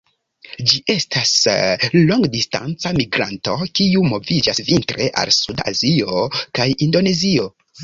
[0.69, 1.33] Ĝi estas
[2.11, 6.27] longdistanca migranto kiu moviĝas vintre al suda Azio
[6.61, 7.49] kaj Indonezio.